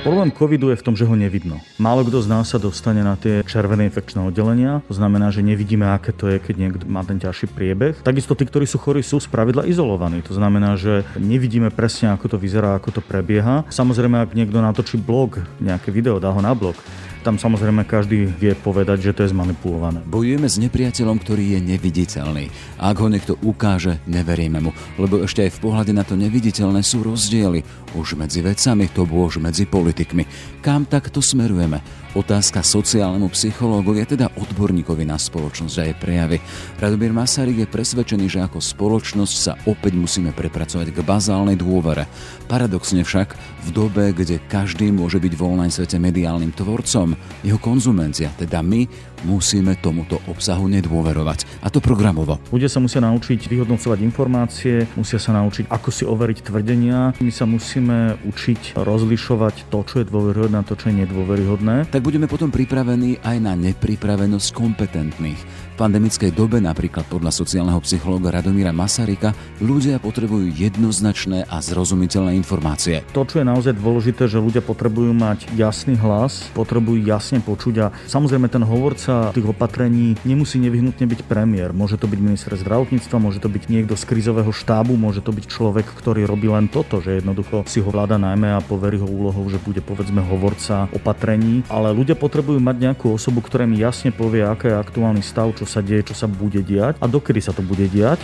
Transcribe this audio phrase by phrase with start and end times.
[0.00, 1.60] Problém covidu je v tom, že ho nevidno.
[1.76, 5.84] Málo kto z nás sa dostane na tie červené infekčné oddelenia, to znamená, že nevidíme,
[5.84, 8.00] aké to je, keď niekto má ten ťažší priebeh.
[8.00, 10.24] Takisto tí, ktorí sú chorí, sú spravidla izolovaní.
[10.24, 13.68] To znamená, že nevidíme presne, ako to vyzerá, ako to prebieha.
[13.68, 16.80] Samozrejme, ak niekto natočí blog, nejaké video, dá ho na blog,
[17.20, 20.00] tam samozrejme každý vie povedať, že to je zmanipulované.
[20.08, 22.48] Bojujeme s nepriateľom, ktorý je neviditeľný.
[22.80, 27.04] Ak ho niekto ukáže, neveríme mu, lebo ešte aj v pohľade na to neviditeľné sú
[27.04, 27.60] rozdiely.
[27.90, 30.22] Už medzi vecami, to už medzi politikmi.
[30.62, 31.82] Kam takto smerujeme?
[32.10, 36.38] Otázka sociálnemu psychológovi, a teda odborníkovi na spoločnosť a jej prejavy.
[36.82, 42.10] Radomír Masaryk je presvedčený, že ako spoločnosť sa opäť musíme prepracovať k bazálnej dôvere.
[42.50, 47.14] Paradoxne však, v dobe, kde každý môže byť v online svete mediálnym tvorcom,
[47.46, 48.90] jeho konzumencia, teda my,
[49.24, 51.62] musíme tomuto obsahu nedôverovať.
[51.64, 52.40] A to programovo.
[52.50, 57.14] Ľudia sa musia naučiť vyhodnocovať informácie, musia sa naučiť, ako si overiť tvrdenia.
[57.20, 62.06] My sa musíme učiť rozlišovať to, čo je dôveryhodné a to, čo je nedôveryhodné tak
[62.06, 69.32] budeme potom pripravení aj na nepripravenosť kompetentných pandemickej dobe, napríklad podľa sociálneho psychológa Radomíra Masarika,
[69.64, 73.00] ľudia potrebujú jednoznačné a zrozumiteľné informácie.
[73.16, 77.86] To, čo je naozaj dôležité, že ľudia potrebujú mať jasný hlas, potrebujú jasne počuť a
[78.04, 81.72] samozrejme ten hovorca tých opatrení nemusí nevyhnutne byť premiér.
[81.72, 85.48] Môže to byť minister zdravotníctva, môže to byť niekto z krizového štábu, môže to byť
[85.48, 89.48] človek, ktorý robí len toto, že jednoducho si ho vláda najmä a poverí ho úlohou,
[89.48, 94.42] že bude povedzme hovorca opatrení, ale ľudia potrebujú mať nejakú osobu, ktorá mi jasne povie,
[94.42, 97.62] aký je aktuálny stav, čo sa deje, čo sa bude diať a dokedy sa to
[97.62, 98.18] bude diať.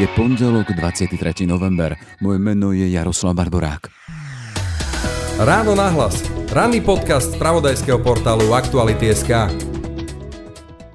[0.00, 1.44] Je pondelok 23.
[1.44, 1.98] november.
[2.24, 3.90] Moje meno je Jaroslav Barborák.
[5.42, 6.22] Ráno nahlas.
[6.48, 9.52] Ranný podcast z pravodajského portálu Aktuality.sk.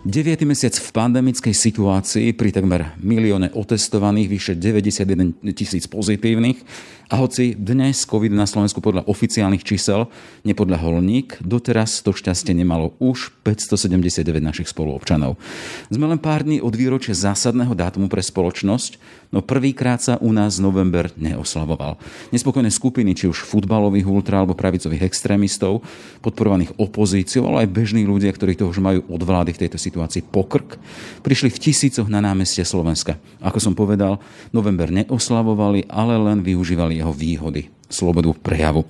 [0.04, 0.44] 9.
[0.44, 6.60] mesiac v pandemickej situácii pri takmer milióne otestovaných, vyše 91 tisíc pozitívnych
[7.12, 10.08] a hoci dnes COVID na Slovensku podľa oficiálnych čísel
[10.48, 15.36] nepodľahol nik, doteraz to šťastie nemalo už 579 našich spoluobčanov.
[15.92, 18.98] Sme len pár dní od výročia zásadného dátumu pre spoločnosť,
[19.36, 22.00] no prvýkrát sa u nás november neoslavoval.
[22.32, 25.84] Nespokojné skupiny, či už futbalových ultra alebo pravicových extrémistov,
[26.24, 30.24] podporovaných opozíciou, ale aj bežní ľudia, ktorí to už majú od vlády v tejto situácii
[30.24, 30.80] pokrk,
[31.26, 33.20] prišli v tisícoch na námestie Slovenska.
[33.44, 34.22] Ako som povedal,
[34.56, 38.90] november neoslavovali, ale len využívali jeho výhody, slobodu prejavu.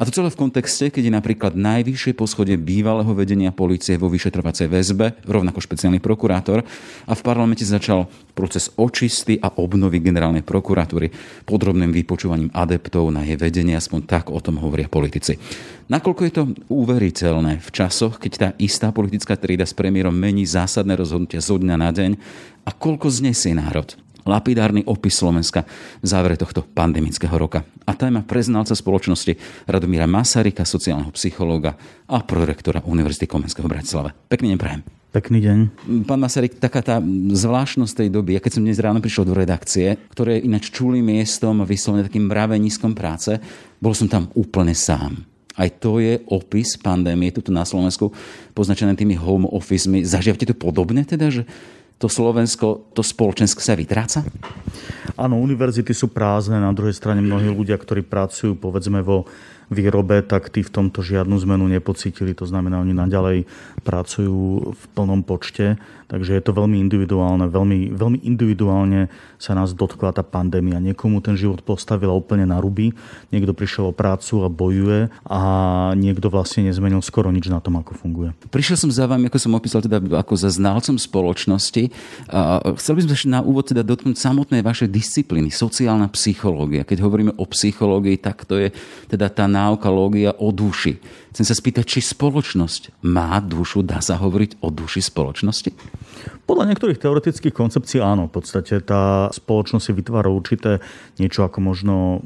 [0.00, 4.72] A to celé v kontexte, keď je napríklad najvyššie poschodie bývalého vedenia policie vo vyšetrovacej
[4.72, 6.64] väzbe, rovnako špeciálny prokurátor,
[7.04, 11.12] a v parlamente začal proces očisty a obnovy generálnej prokuratúry
[11.44, 15.36] podrobným vypočúvaním adeptov na jej vedenie, aspoň tak o tom hovoria politici.
[15.92, 20.96] Nakoľko je to uveriteľné v časoch, keď tá istá politická trída s premiérom mení zásadné
[20.96, 22.10] rozhodnutia zo dňa na deň
[22.68, 23.96] a koľko znesie národ?
[24.28, 25.64] Lapidárny opis Slovenska
[25.98, 27.64] v závere tohto pandemického roka.
[27.88, 34.12] A téma preznalca spoločnosti Radomíra Masarika, sociálneho psychológa a prorektora Univerzity Komenského v Bratislave.
[34.28, 34.82] Pekný deň prajem.
[35.08, 35.58] Pekný deň.
[36.04, 37.00] Pán Masaryk, taká tá
[37.32, 41.00] zvláštnosť tej doby, ja keď som dnes ráno prišiel do redakcie, ktoré je ináč čulým
[41.00, 43.40] miestom, vyslovene takým mraveniskom práce,
[43.80, 45.24] bol som tam úplne sám.
[45.56, 48.12] Aj to je opis pandémie tuto na Slovensku,
[48.52, 50.04] poznačené tými home office-mi.
[50.04, 51.48] Zažívate to podobne teda, že
[51.98, 54.22] to Slovensko, to spoločensko sa vytráca?
[55.18, 59.26] Áno, univerzity sú prázdne, na druhej strane mnohí ľudia, ktorí pracujú povedzme vo
[59.68, 62.32] výrobe, tak tí v tomto žiadnu zmenu nepocítili.
[62.38, 63.44] To znamená, oni naďalej
[63.82, 65.76] pracujú v plnom počte.
[66.08, 67.52] Takže je to veľmi individuálne.
[67.52, 70.80] Veľmi, veľmi individuálne sa nás dotkla tá pandémia.
[70.80, 72.96] Niekomu ten život postavila úplne na ruby,
[73.28, 75.40] niekto prišiel o prácu a bojuje a
[76.00, 78.32] niekto vlastne nezmenil skoro nič na tom, ako funguje.
[78.48, 81.92] Prišiel som za vami, ako som opísal, teda ako za znalcom spoločnosti.
[82.80, 86.88] Chcel by som sa na úvod teda dotknúť samotnej vašej disciplíny, sociálna psychológia.
[86.88, 88.72] Keď hovoríme o psychológii, tak to je
[89.12, 90.96] teda tá náuka lógia o duši.
[91.36, 95.97] Chcem sa spýtať, či spoločnosť má dušu, dá sa hovoriť o duši spoločnosti?
[96.48, 98.32] Podľa niektorých teoretických koncepcií áno.
[98.32, 100.80] V podstate tá spoločnosť si vytvára určité
[101.20, 102.24] niečo ako možno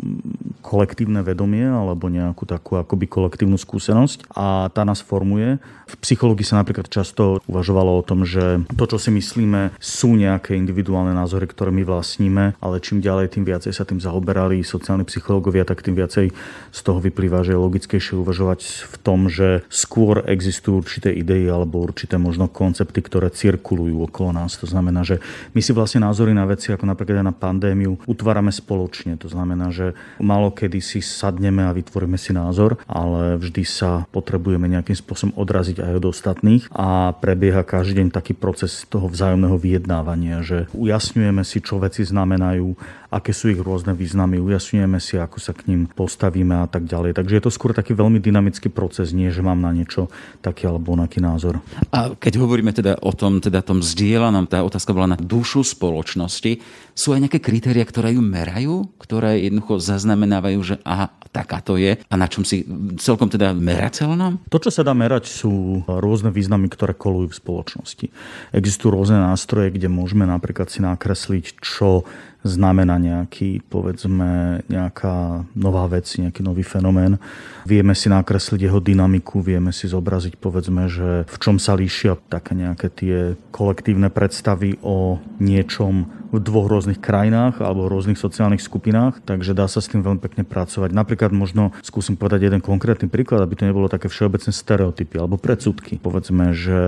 [0.62, 5.58] kolektívne vedomie alebo nejakú takú akoby kolektívnu skúsenosť a tá nás formuje.
[5.90, 10.54] V psychológii sa napríklad často uvažovalo o tom, že to, čo si myslíme, sú nejaké
[10.54, 15.66] individuálne názory, ktoré my vlastníme, ale čím ďalej, tým viacej sa tým zaoberali sociálni psychológovia,
[15.66, 16.30] tak tým viacej
[16.70, 21.82] z toho vyplýva že je logickejšie uvažovať v tom, že skôr existujú určité idei alebo
[21.82, 24.58] určité možno koncepty, ktoré cirkulujú okolo nás.
[24.58, 25.22] To znamená, že
[25.54, 29.14] my si vlastne názory na veci, ako napríklad na pandémiu, utvárame spoločne.
[29.22, 34.66] To znamená, že málo kedy si sadneme a vytvoríme si názor, ale vždy sa potrebujeme
[34.66, 40.42] nejakým spôsobom odraziť aj od ostatných a prebieha každý deň taký proces toho vzájomného vyjednávania,
[40.42, 42.74] že ujasňujeme si, čo veci znamenajú,
[43.12, 47.12] aké sú ich rôzne významy, ujasňujeme si, ako sa k ním postavíme a tak ďalej.
[47.12, 50.08] Takže je to skôr taký veľmi dynamický proces, nie že mám na niečo
[50.40, 51.60] taký alebo onaký názor.
[51.92, 56.64] A keď hovoríme teda o tom, teda tom zdieľanom, tá otázka bola na dušu spoločnosti,
[56.96, 61.96] sú aj nejaké kritéria, ktoré ju merajú, ktoré jednoducho zaznamenávajú, že aha, taká to je
[61.96, 62.64] a na čom si
[63.00, 64.44] celkom teda merateľnom?
[64.52, 68.06] To, čo sa dá merať, sú rôzne významy, ktoré kolujú v spoločnosti.
[68.52, 72.04] Existujú rôzne nástroje, kde môžeme napríklad si nakresliť, čo
[72.42, 77.18] znamená nejaký, povedzme, nejaká nová vec, nejaký nový fenomén.
[77.66, 82.58] Vieme si nakresliť jeho dynamiku, vieme si zobraziť, povedzme, že v čom sa líšia také
[82.58, 83.18] nejaké tie
[83.54, 89.84] kolektívne predstavy o niečom v dvoch rôznych krajinách alebo rôznych sociálnych skupinách, takže dá sa
[89.84, 90.88] s tým veľmi pekne pracovať.
[90.96, 96.00] Napríklad možno skúsim povedať jeden konkrétny príklad, aby to nebolo také všeobecné stereotypy alebo predsudky.
[96.00, 96.80] Povedzme, že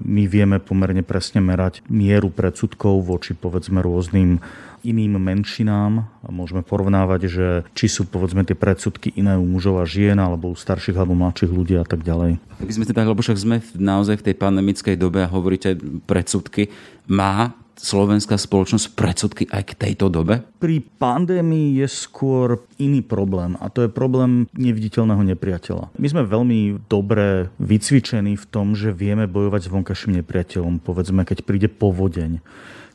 [0.00, 4.40] my vieme pomerne presne merať mieru predsudkov voči povedzme rôznym
[4.84, 6.06] iným menšinám.
[6.28, 10.56] Môžeme porovnávať, že či sú povedzme tie predsudky iné u mužov a žien, alebo u
[10.56, 12.38] starších alebo mladších ľudí a tak ďalej.
[12.58, 16.70] Keby sme teda, lebo však sme naozaj v tej pandemickej dobe a hovoríte predsudky,
[17.08, 20.42] má slovenská spoločnosť predsudky aj k tejto dobe?
[20.58, 25.94] Pri pandémii je skôr iný problém a to je problém neviditeľného nepriateľa.
[25.94, 31.46] My sme veľmi dobre vycvičení v tom, že vieme bojovať s vonkajším nepriateľom, povedzme, keď
[31.46, 32.42] príde povodeň.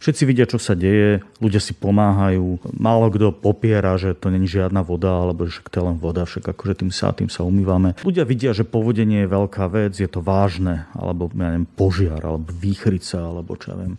[0.03, 2.59] Všetci vidia, čo sa deje, ľudia si pomáhajú.
[2.75, 6.43] Málo kto popiera, že to není žiadna voda, alebo že to je len voda, však
[6.43, 7.95] akože tým sa, tým sa umývame.
[8.03, 12.51] Ľudia vidia, že povodenie je veľká vec, je to vážne, alebo ja neviem, požiar, alebo
[12.51, 13.95] výchrica, alebo čo ja viem.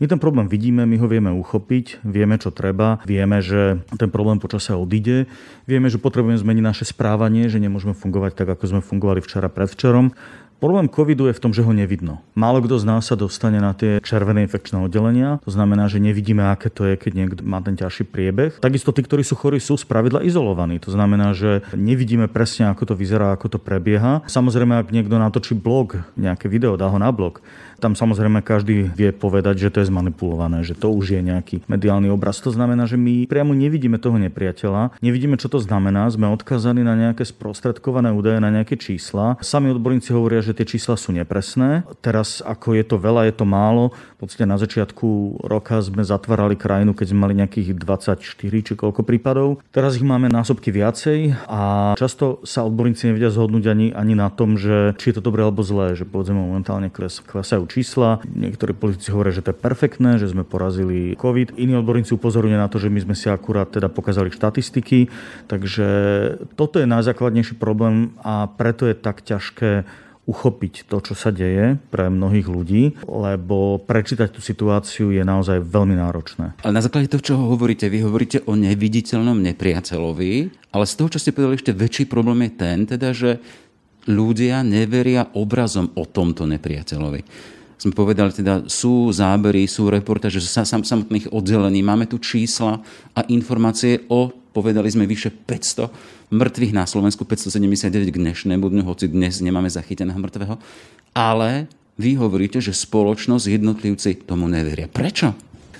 [0.00, 4.40] My ten problém vidíme, my ho vieme uchopiť, vieme, čo treba, vieme, že ten problém
[4.40, 5.28] počasia odíde,
[5.68, 10.16] vieme, že potrebujeme zmeniť naše správanie, že nemôžeme fungovať tak, ako sme fungovali včera predvčerom.
[10.62, 12.22] Problém covidu je v tom, že ho nevidno.
[12.38, 16.38] Málo kto z nás sa dostane na tie červené infekčné oddelenia, to znamená, že nevidíme,
[16.38, 18.62] aké to je, keď niekto má ten ťažší priebeh.
[18.62, 20.78] Takisto tí, ktorí sú chorí, sú spravidla izolovaní.
[20.86, 24.22] To znamená, že nevidíme presne, ako to vyzerá, ako to prebieha.
[24.30, 27.42] Samozrejme, ak niekto natočí blog, nejaké video, dá ho na blog,
[27.82, 32.06] tam samozrejme každý vie povedať, že to je zmanipulované, že to už je nejaký mediálny
[32.14, 32.38] obraz.
[32.46, 36.94] To znamená, že my priamo nevidíme toho nepriateľa, nevidíme, čo to znamená, sme odkazaní na
[36.94, 39.34] nejaké sprostredkované údaje, na nejaké čísla.
[39.42, 41.84] Sami odborníci hovoria, že tie čísla sú nepresné.
[42.04, 43.92] Teraz, ako je to veľa, je to málo.
[44.18, 48.22] V podstate na začiatku roka sme zatvárali krajinu, keď sme mali nejakých 24
[48.62, 49.58] či koľko prípadov.
[49.74, 54.54] Teraz ich máme násobky viacej a často sa odborníci nevedia zhodnúť ani, ani na tom,
[54.54, 58.22] že či je to dobré alebo zlé, že povedzme momentálne kles, klesajú čísla.
[58.28, 61.58] Niektorí politici hovoria, že to je perfektné, že sme porazili COVID.
[61.58, 65.10] Iní odborníci upozorňujú na to, že my sme si akurát teda pokazali štatistiky.
[65.50, 65.86] Takže
[66.54, 69.84] toto je najzákladnejší problém a preto je tak ťažké
[70.22, 75.98] uchopiť to, čo sa deje pre mnohých ľudí, lebo prečítať tú situáciu je naozaj veľmi
[75.98, 76.54] náročné.
[76.62, 80.32] Ale na základe toho, čo hovoríte, vy hovoríte o neviditeľnom nepriateľovi,
[80.70, 83.42] ale z toho, čo ste povedali, ešte väčší problém je ten, teda, že
[84.06, 87.22] ľudia neveria obrazom o tomto nepriateľovi
[87.82, 92.78] sme povedali, teda sú zábery, sú reportáže sa samotných oddelení, máme tu čísla
[93.10, 95.88] a informácie o, povedali sme, vyše 500
[96.28, 100.60] mŕtvych na Slovensku, 579 k dnešnému dňu, hoci dnes nemáme zachyteného mŕtvého.
[101.16, 101.66] Ale
[101.96, 104.88] vy hovoríte, že spoločnosť, jednotlivci tomu neveria.
[104.88, 105.32] Prečo?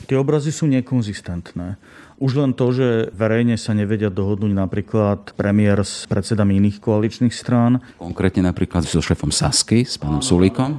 [0.09, 1.79] Tie obrazy sú nekonzistentné.
[2.23, 7.83] Už len to, že verejne sa nevedia dohodnúť napríklad premiér s predsedami iných koaličných strán.
[7.99, 10.71] Konkrétne napríklad so šéfom Sasky, s pánom Sulíkom.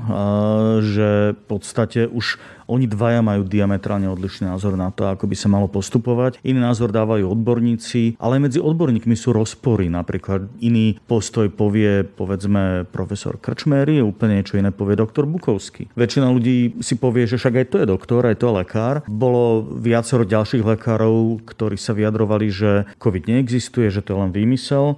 [0.79, 5.47] Že v podstate už oni dvaja majú diametrálne odlišný názor na to, ako by sa
[5.51, 6.39] malo postupovať.
[6.45, 9.91] Iný názor dávajú odborníci, ale medzi odborníkmi sú rozpory.
[9.91, 15.91] Napríklad iný postoj povie, povedzme, profesor Krčmery, úplne niečo iné povie doktor Bukovský.
[15.93, 18.95] Väčšina ľudí si povie, že však aj to je doktor, aj to je lekár.
[19.07, 24.95] Bolo viacero ďalších lekárov, ktorí sa vyjadrovali, že COVID neexistuje, že to je len výmysel.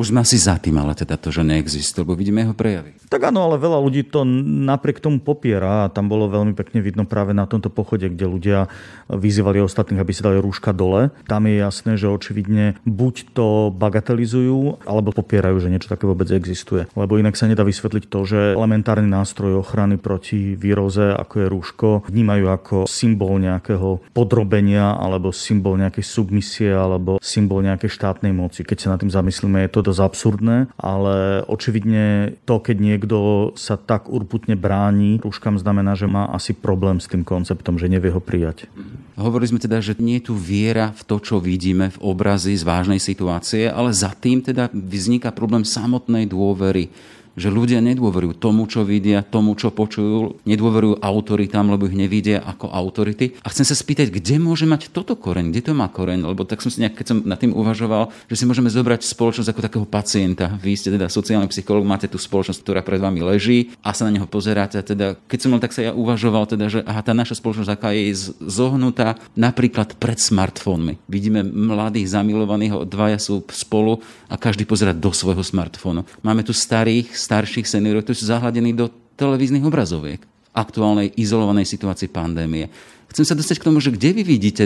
[0.00, 2.96] Už sme asi za tým, ale teda to, že neexistuje, lebo vidíme jeho prejavy.
[3.12, 7.04] Tak áno, ale veľa ľudí to napriek tomu popiera a tam bolo veľmi pekne vidno
[7.04, 8.72] práve na tomto pochode, kde ľudia
[9.12, 11.12] vyzývali ostatných, aby si dali rúška dole.
[11.28, 16.88] Tam je jasné, že očividne buď to bagatelizujú, alebo popierajú, že niečo také vôbec existuje.
[16.96, 21.88] Lebo inak sa nedá vysvetliť to, že elementárny nástroj ochrany proti výroze, ako je rúško,
[22.08, 28.64] vnímajú ako symbol nejakého podrobenia alebo symbol nejakej submisie alebo symbol nejakej štátnej moci.
[28.64, 33.18] Keď sa na tým zamyslí myslíme, je to dosť absurdné, ale očividne to, keď niekto
[33.58, 38.14] sa tak urputne bráni rúškam, znamená, že má asi problém s tým konceptom, že nevie
[38.14, 38.70] ho prijať.
[39.18, 42.62] Hovorili sme teda, že nie je tu viera v to, čo vidíme v obrazi z
[42.62, 46.94] vážnej situácie, ale za tým teda vzniká problém samotnej dôvery
[47.38, 52.68] že ľudia nedôverujú tomu, čo vidia, tomu, čo počujú, nedôverujú autoritám, lebo ich nevidia ako
[52.68, 53.36] autority.
[53.42, 56.60] A chcem sa spýtať, kde môže mať toto koreň, kde to má koreň, lebo tak
[56.60, 59.86] som si nejak, keď som nad tým uvažoval, že si môžeme zobrať spoločnosť ako takého
[59.88, 60.52] pacienta.
[60.60, 64.14] Vy ste teda sociálny psychológ, máte tú spoločnosť, ktorá pred vami leží a sa na
[64.14, 64.80] neho pozeráte.
[64.82, 68.34] Teda, keď som tak sa ja uvažoval, teda, že aha, tá naša spoločnosť, aká je
[68.42, 70.98] zohnutá napríklad pred smartfónmi.
[71.06, 76.02] Vidíme mladých zamilovaných, dvaja sú spolu a každý pozera do svojho smartfónu.
[76.26, 80.18] Máme tu starých, starších seniorov, ktorí sú zahladení do televíznych obrazoviek
[80.52, 82.68] aktuálnej izolovanej situácii pandémie.
[83.08, 84.64] Chcem sa dostať k tomu, že kde vy vidíte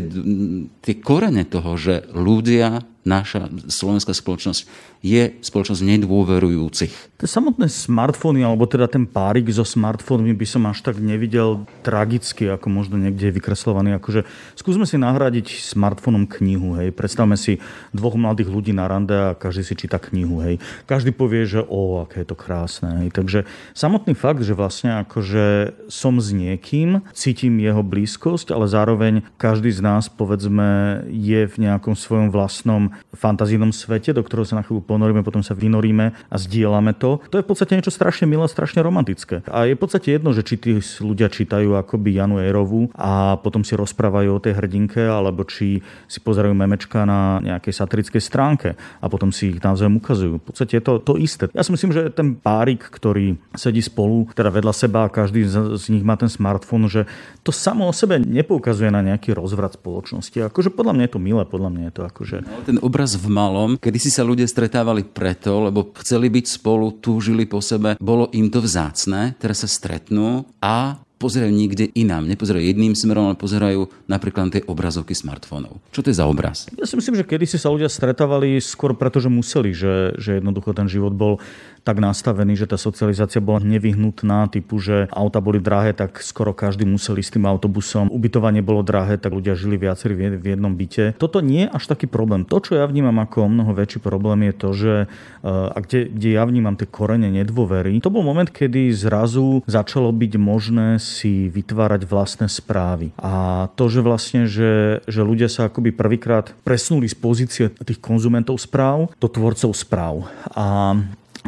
[0.83, 4.67] tie korene toho, že ľudia naša slovenská spoločnosť
[5.07, 6.93] je spoločnosť nedôverujúcich.
[7.17, 12.51] Tie samotné smartfóny, alebo teda ten párik so smartfónmi by som až tak nevidel tragicky,
[12.51, 13.95] ako možno niekde je vykreslovaný.
[14.03, 14.27] Akože
[14.59, 16.75] skúsme si nahradiť smartfónom knihu.
[16.83, 16.91] Hej.
[16.99, 17.63] Predstavme si
[17.95, 20.43] dvoch mladých ľudí na rande a každý si číta knihu.
[20.43, 20.59] Hej.
[20.91, 23.07] Každý povie, že o, aké je to krásne.
[23.07, 23.15] Hej.
[23.15, 23.39] Takže
[23.79, 29.81] samotný fakt, že vlastne akože som s niekým, cítim jeho blízkosť, ale zároveň každý z
[29.85, 35.25] nás, povedzme, je v nejakom svojom vlastnom fantazijnom svete, do ktorého sa na chvíľu ponoríme,
[35.25, 37.23] potom sa vynoríme a zdieľame to.
[37.33, 39.41] To je v podstate niečo strašne milé, strašne romantické.
[39.49, 43.63] A je v podstate jedno, že či tí ľudia čítajú akoby Janu Erovú a potom
[43.63, 49.07] si rozprávajú o tej hrdinke, alebo či si pozerajú memečka na nejakej satirickej stránke a
[49.07, 50.39] potom si ich navzájom ukazujú.
[50.41, 51.49] V podstate je to to isté.
[51.55, 55.79] Ja si myslím, že ten párik, ktorý sedí spolu, teda vedľa seba a každý z,
[55.79, 57.07] z nich má ten smartfón, že
[57.47, 60.35] to samo o sebe nepoukazuje na nejaký rozvrat spoločnosti.
[60.51, 62.37] Akože podľa mňa je to milé, podľa mňa je to akože...
[62.43, 67.03] No, ten obraz v malom, kedy si sa ľudia stretávali preto, lebo chceli byť spolu,
[67.03, 72.29] túžili po sebe, bolo im to vzácne, teraz sa stretnú a pozerajú niekde inám.
[72.29, 75.81] Nepozerajú jedným smerom, ale pozerajú napríklad na tie obrazovky smartfónov.
[75.91, 76.69] Čo to je za obraz?
[76.77, 80.77] Ja si myslím, že kedysi sa ľudia stretávali skôr preto, že museli, že, že jednoducho
[80.77, 81.41] ten život bol
[81.87, 86.83] tak nastavený, že tá socializácia bola nevyhnutná, typu, že auta boli drahé, tak skoro každý
[86.83, 88.11] musel ísť tým autobusom.
[88.11, 91.15] Ubytovanie bolo drahé, tak ľudia žili viacerí v jednom byte.
[91.15, 92.43] Toto nie je až taký problém.
[92.43, 96.29] To, čo ja vnímam ako mnoho väčší problém, je to, že eh, a kde, kde
[96.35, 102.03] ja vnímam tie korene nedôvery, to bol moment, kedy zrazu začalo byť možné si vytvárať
[102.03, 103.15] vlastné správy.
[103.23, 108.59] A to, že vlastne, že, že ľudia sa akoby prvýkrát presnuli z pozície tých konzumentov
[108.59, 110.27] správ do tvorcov správ.
[110.51, 110.99] A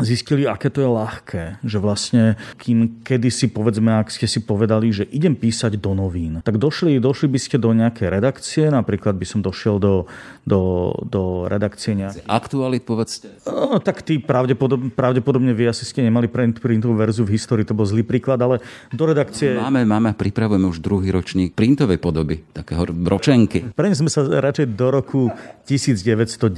[0.03, 1.43] zistili, aké to je ľahké.
[1.65, 2.23] Že vlastne,
[2.61, 7.29] kým kedysi, povedzme, ak ste si povedali, že idem písať do novín, tak došli, došli
[7.31, 10.07] by ste do nejakej redakcie, napríklad by som došiel do,
[10.45, 12.25] do, do redakcie nejakej...
[12.27, 13.33] Aktualit, povedzte.
[13.49, 17.77] No, tak ty pravdepodobne, pravdepodobne vy asi ste nemali print, printovú verziu v histórii, to
[17.77, 19.57] bol zlý príklad, ale do redakcie...
[19.59, 23.69] Máme, máme, pripravujeme už druhý ročník printovej podoby, takého ročenky.
[23.75, 25.23] Prenesme sa radšej do roku
[25.69, 26.55] 1990,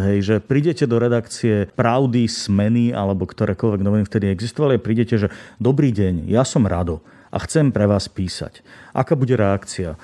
[0.00, 2.24] hej, že prídete do redakcie Pravdy,
[2.60, 7.00] Smeny alebo ktorékoľvek noviny vtedy existovali prídete, že dobrý deň, ja som Rado
[7.32, 8.60] a chcem pre vás písať.
[8.90, 9.94] Aká bude reakcia?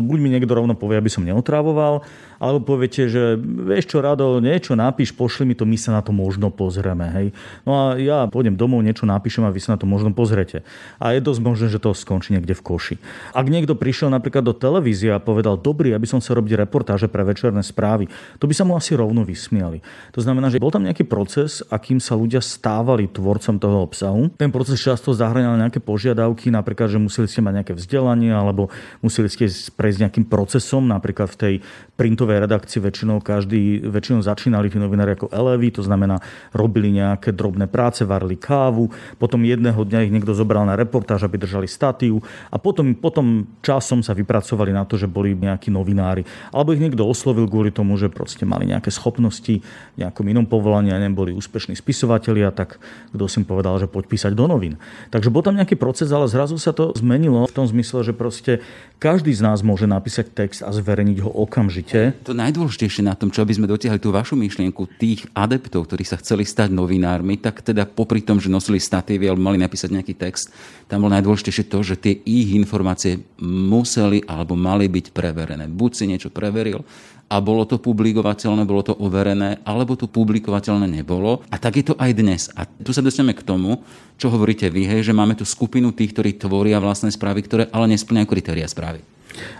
[0.00, 2.04] Buď mi niekto rovno povie, aby som neotrávoval,
[2.40, 6.08] alebo poviete, že vieš čo, Rado, niečo napíš, pošli mi to, my sa na to
[6.08, 7.04] možno pozrieme.
[7.12, 7.26] Hej.
[7.68, 10.64] No a ja pôjdem domov, niečo napíšem a vy sa na to možno pozrete.
[10.96, 12.96] A je dosť možné, že to skončí niekde v koši.
[13.36, 17.28] Ak niekto prišiel napríklad do televízie a povedal, dobrý, aby som sa robiť reportáže pre
[17.28, 18.08] večerné správy,
[18.40, 19.84] to by sa mu asi rovno vysmiali.
[20.16, 24.32] To znamená, že bol tam nejaký proces, akým sa ľudia stávali tvorcom toho obsahu.
[24.40, 28.72] Ten proces často zahrňal nejaké požiadavky, napríklad, že museli ste mať nejaké vzdelanie alebo
[29.04, 31.54] museli ste prejsť nejakým procesom, napríklad v tej
[32.00, 36.16] printovej redakcii väčšinou každý, väčšinou začínali tí novinári ako eleví, to znamená
[36.56, 38.88] robili nejaké drobné práce, varili kávu,
[39.20, 44.00] potom jedného dňa ich niekto zobral na reportáž, aby držali statív a potom, potom časom
[44.00, 46.24] sa vypracovali na to, že boli nejakí novinári.
[46.50, 49.60] Alebo ich niekto oslovil kvôli tomu, že proste mali nejaké schopnosti
[50.00, 52.80] nejakom inom povolaní a neboli úspešní spisovatelia, tak
[53.12, 54.80] kto si im povedal, že poď písať do novín.
[55.12, 58.60] Takže bol tam nejaký proces, ale zrazu sa to zmenilo v tom zmysle, že proste
[59.00, 63.40] každý z nás môže napísať text a zverejniť ho okamžite to najdôležitejšie na tom, čo
[63.40, 67.88] aby sme dotiahli tú vašu myšlienku tých adeptov, ktorí sa chceli stať novinármi, tak teda
[67.88, 70.52] popri tom, že nosili statívy alebo mali napísať nejaký text,
[70.90, 75.70] tam bolo najdôležitejšie to, že tie ich informácie museli alebo mali byť preverené.
[75.70, 76.82] Buď si niečo preveril
[77.30, 81.46] a bolo to publikovateľné, bolo to overené, alebo to publikovateľné nebolo.
[81.46, 82.50] A tak je to aj dnes.
[82.58, 83.86] A tu sa dostaneme k tomu,
[84.18, 87.94] čo hovoríte vy, hej, že máme tu skupinu tých, ktorí tvoria vlastné správy, ktoré ale
[87.94, 89.06] nesplňajú kritéria správy.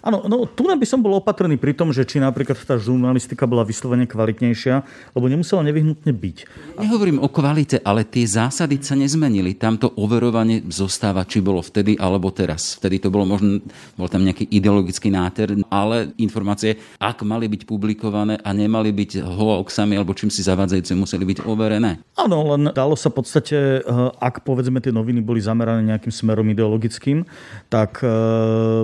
[0.00, 3.66] Áno, no tu by som bol opatrný pri tom, že či napríklad tá žurnalistika bola
[3.66, 4.74] vyslovene kvalitnejšia,
[5.16, 6.36] lebo nemusela nevyhnutne byť.
[6.80, 9.56] Nehovorím o kvalite, ale tie zásady sa nezmenili.
[9.56, 12.76] Tamto overovanie zostáva, či bolo vtedy alebo teraz.
[12.80, 13.60] Vtedy to bolo možno,
[13.96, 19.96] bol tam nejaký ideologický náter, ale informácie, ak mali byť publikované a nemali byť hoaxami
[19.96, 22.00] alebo čím si zavádzajúce, museli byť overené.
[22.16, 26.46] Áno, len dalo sa v podstate, eh, ak povedzme tie noviny boli zamerané nejakým smerom
[26.52, 27.24] ideologickým,
[27.68, 28.08] tak eh,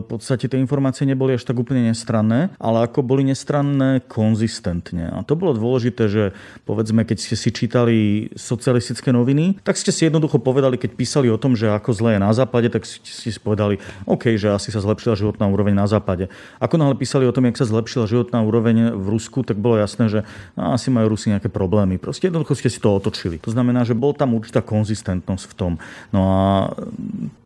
[0.01, 5.11] v podstate tie informácie neboli až tak úplne nestranné, ale ako boli nestranné konzistentne.
[5.13, 6.25] A to bolo dôležité, že
[6.67, 11.39] povedzme, keď ste si čítali socialistické noviny, tak ste si jednoducho povedali, keď písali o
[11.39, 13.79] tom, že ako zle je na západe, tak ste si povedali,
[14.09, 16.27] OK, že asi sa zlepšila životná úroveň na západe.
[16.59, 20.09] Ako náhle písali o tom, jak sa zlepšila životná úroveň v Rusku, tak bolo jasné,
[20.09, 20.21] že
[20.59, 21.97] no, asi majú Rusi nejaké problémy.
[22.01, 23.39] Proste jednoducho ste si to otočili.
[23.45, 25.73] To znamená, že bol tam určitá konzistentnosť v tom.
[26.11, 26.43] No a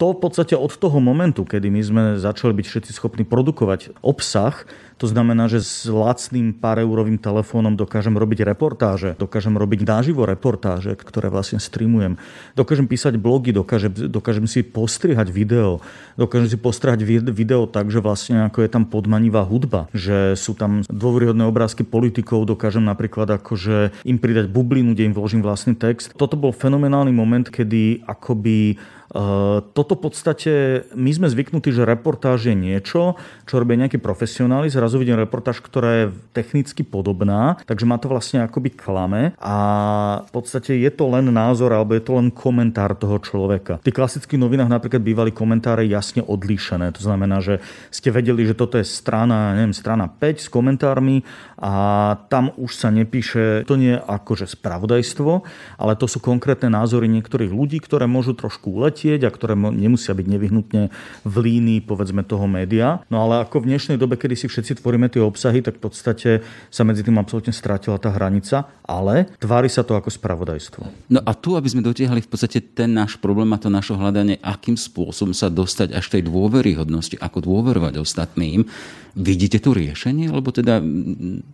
[0.01, 4.67] to v podstate od toho momentu, kedy my sme začali byť všetci schopní produkovať obsah,
[5.01, 10.93] to znamená, že s lacným pár eurovým telefónom dokážem robiť reportáže, dokážem robiť naživo reportáže,
[10.93, 12.21] ktoré vlastne streamujem.
[12.53, 15.81] Dokážem písať blogy, dokážem, dokážem si postrihať video,
[16.21, 17.01] dokážem si postrihať
[17.33, 22.45] video tak, že vlastne ako je tam podmanivá hudba, že sú tam dôveryhodné obrázky politikov,
[22.45, 26.13] dokážem napríklad akože im pridať bublinu, kde im vložím vlastný text.
[26.13, 28.77] Toto bol fenomenálny moment, kedy akoby
[29.75, 30.53] toto v podstate,
[30.95, 34.71] my sme zvyknutí, že reportáž je niečo, čo robia nejaký profesionáli.
[34.71, 39.57] Zrazu vidím reportáž, ktorá je technicky podobná, takže ma to vlastne akoby klame a
[40.23, 43.83] v podstate je to len názor alebo je to len komentár toho človeka.
[43.83, 46.95] V tých klasických novinách napríklad bývali komentáre jasne odlíšené.
[46.95, 47.59] To znamená, že
[47.91, 51.27] ste vedeli, že toto je strana, neviem, strana 5 s komentármi
[51.59, 51.73] a
[52.31, 55.43] tam už sa nepíše, to nie je akože spravodajstvo,
[55.83, 60.13] ale to sú konkrétne názory niektorých ľudí, ktoré môžu trošku uleť letieť a ktoré nemusia
[60.13, 60.83] byť nevyhnutne
[61.25, 63.01] v línii povedzme toho média.
[63.09, 66.31] No ale ako v dnešnej dobe, kedy si všetci tvoríme tie obsahy, tak v podstate
[66.69, 70.85] sa medzi tým absolútne strátila tá hranica, ale tvári sa to ako spravodajstvo.
[71.09, 74.37] No a tu, aby sme dotiahli v podstate ten náš problém a to naše hľadanie,
[74.45, 78.69] akým spôsobom sa dostať až tej dôveryhodnosti, ako dôverovať ostatným,
[79.11, 80.31] Vidíte tu riešenie?
[80.31, 80.79] Lebo teda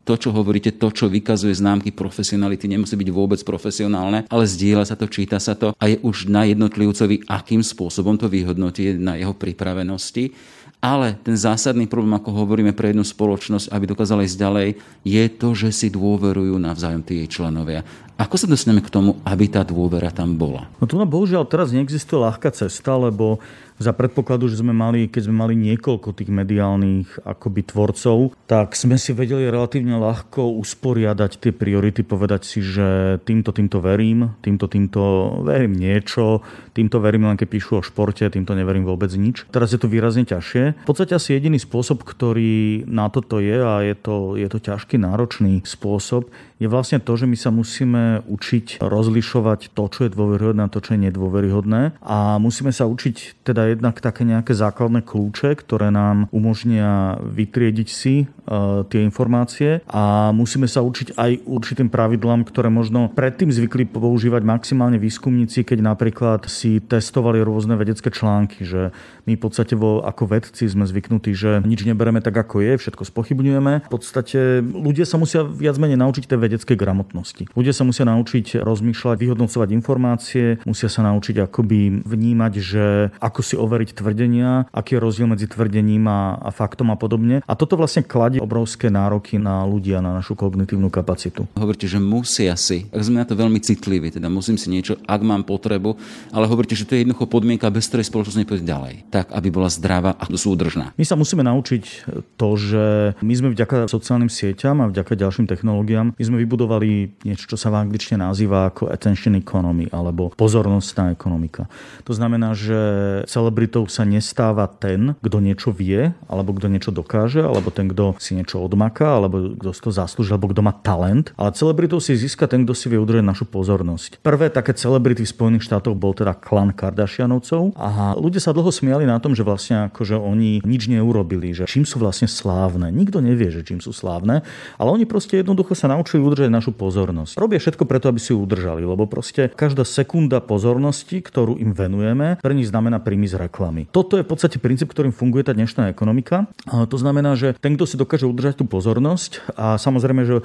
[0.05, 4.97] to, čo hovoríte, to, čo vykazuje známky profesionality, nemusí byť vôbec profesionálne, ale zdieľa sa
[4.99, 9.37] to, číta sa to a je už na jednotlivcovi, akým spôsobom to vyhodnotí na jeho
[9.37, 10.33] pripravenosti.
[10.81, 14.69] Ale ten zásadný problém, ako hovoríme pre jednu spoločnosť, aby dokázala ísť ďalej,
[15.03, 17.83] je to, že si dôverujú navzájom tie jej členovia.
[18.17, 20.73] Ako sa dostaneme k tomu, aby tá dôvera tam bola?
[20.81, 23.45] No tu bohužiaľ teraz neexistuje ľahká cesta, lebo
[23.77, 28.97] za predpokladu, že sme mali, keď sme mali niekoľko tých mediálnych akoby tvorcov, tak sme
[28.97, 35.03] si vedeli relatívne ľahko usporiadať tie priority, povedať si, že týmto, týmto verím, týmto, týmto
[35.45, 36.41] verím niečo,
[36.73, 39.45] týmto verím len keď píšu o športe, týmto neverím vôbec nič.
[39.53, 40.66] Teraz je to výrazne ťažšie.
[40.73, 44.97] V podstate asi jediný spôsob, ktorý na toto je a je to, je to ťažký,
[44.99, 50.65] náročný spôsob, je vlastne to, že my sa musíme učiť rozlišovať to, čo je dôveryhodné
[50.65, 52.01] a to, čo je nedôveryhodné.
[52.01, 58.25] A musíme sa učiť teda jednak také nejaké základné kľúče, ktoré nám umožnia vytriediť si
[58.25, 64.41] uh, tie informácie a musíme sa učiť aj určitým pravidlám, ktoré možno predtým zvykli používať
[64.41, 68.97] maximálne výskumníci, keď napríklad si testovali rôzne vedecké články, že
[69.29, 73.05] my v podstate vo, ako vedci sme zvyknutí, že nič nebereme tak, ako je, všetko
[73.05, 73.85] spochybňujeme.
[73.85, 77.45] V podstate ľudia sa musia viac menej naučiť tie vedeckej gramotnosti.
[77.53, 82.85] Ľudia sa musia naučiť rozmýšľať, vyhodnocovať informácie, musia sa naučiť akoby vnímať, že
[83.21, 87.45] ako si overiť tvrdenia, aký je rozdiel medzi tvrdením a, a faktom a podobne.
[87.45, 91.45] A toto vlastne kladie obrovské nároky na ľudia, na našu kognitívnu kapacitu.
[91.59, 95.21] Hovoríte, že musia si, ak sme na to veľmi citliví, teda musím si niečo, ak
[95.27, 95.99] mám potrebu,
[96.31, 99.67] ale hovoríte, že to je jednoducho podmienka, bez ktorej spoločnosť nepôjde ďalej, tak aby bola
[99.67, 100.95] zdravá a súdržná.
[100.95, 102.07] My sa musíme naučiť
[102.39, 102.85] to, že
[103.19, 107.75] my sme vďaka sociálnym sieťam a vďaka ďalším technológiám, my sme vybudovali niečo, čo sa
[107.75, 111.67] v angličtine nazýva ako attention economy alebo pozornostná ekonomika.
[112.07, 112.79] To znamená, že
[113.27, 118.39] celebritou sa nestáva ten, kto niečo vie, alebo kto niečo dokáže, alebo ten, kto si
[118.39, 121.35] niečo odmaká, alebo kto si to zaslúži, alebo kto má talent.
[121.35, 124.23] Ale celebritou si získa ten, kto si vie udržať našu pozornosť.
[124.23, 129.09] Prvé také celebrity v Spojených štátoch bol teda klan Kardashianovcov a ľudia sa dlho smiali
[129.09, 132.93] na tom, že vlastne akože oni nič neurobili, že čím sú vlastne slávne.
[132.93, 134.45] Nikto nevie, že čím sú slávne,
[134.77, 137.41] ale oni proste jednoducho sa naučili udržať našu pozornosť.
[137.41, 142.37] Robia všetko preto, aby si ju udržali, lebo proste každá sekunda pozornosti, ktorú im venujeme,
[142.45, 143.89] pre nich znamená príjmy z reklamy.
[143.89, 146.45] Toto je v podstate princíp, ktorým funguje tá dnešná ekonomika.
[146.69, 150.43] To znamená, že ten, kto si dokáže udržať tú pozornosť a samozrejme, že e,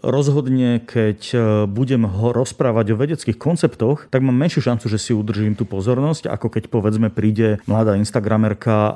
[0.00, 1.36] rozhodne, keď e,
[1.68, 6.30] budem ho rozprávať o vedeckých konceptoch, tak mám menšiu šancu, že si udržím tú pozornosť,
[6.30, 8.94] ako keď povedzme príde mladá Instagramerka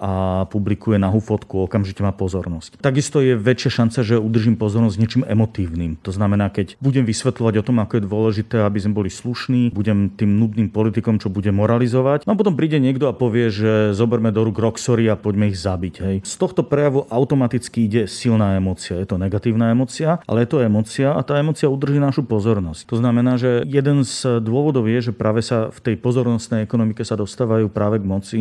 [0.48, 2.78] publikuje nahú fotku, okamžite má pozornosť.
[2.78, 5.98] Takisto je väčšia šanca, že udržím pozornosť niečím emotívnym.
[6.06, 10.12] To znamená, keď budem vysvetľovať o tom, ako je dôležité, aby sme boli slušní, budem
[10.14, 12.24] tým nudným politikom, čo bude moralizovať.
[12.24, 15.58] No a potom príde niekto a povie, že zoberme do rúk Roxory a poďme ich
[15.58, 15.94] zabiť.
[16.02, 16.16] Hej.
[16.22, 18.98] Z tohto prejavu automaticky ide silná emocia.
[18.98, 22.86] Je to negatívna emocia, ale je to emocia a tá emocia udrží našu pozornosť.
[22.88, 27.18] To znamená, že jeden z dôvodov je, že práve sa v tej pozornostnej ekonomike sa
[27.18, 28.38] dostávajú práve k moci